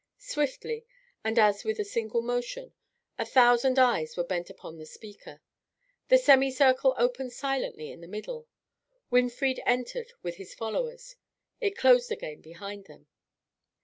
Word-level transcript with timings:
Swiftly, 0.17 0.83
and 1.23 1.37
as 1.37 1.63
with 1.63 1.77
a 1.77 1.85
single 1.85 2.23
motion, 2.23 2.73
a 3.19 3.23
thousand 3.23 3.77
eyes 3.77 4.17
were 4.17 4.23
bent 4.23 4.49
upon 4.49 4.79
the 4.79 4.85
speaker. 4.87 5.43
The 6.07 6.17
semicircle 6.17 6.95
opened 6.97 7.33
silently 7.33 7.91
in 7.91 8.01
the 8.01 8.07
middle; 8.07 8.47
Winfried 9.11 9.61
entered 9.63 10.11
with 10.23 10.37
his 10.37 10.55
followers; 10.55 11.17
it 11.59 11.77
closed 11.77 12.11
again 12.11 12.41
behind 12.41 12.85
them. 12.85 13.05